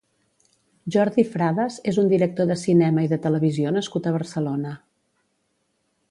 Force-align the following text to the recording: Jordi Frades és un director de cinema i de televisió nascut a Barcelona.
Jordi 0.95 1.25
Frades 1.33 1.75
és 1.91 1.99
un 2.03 2.09
director 2.13 2.49
de 2.51 2.57
cinema 2.61 3.03
i 3.07 3.11
de 3.11 3.19
televisió 3.25 3.73
nascut 3.75 4.09
a 4.09 4.15
Barcelona. 4.19 4.73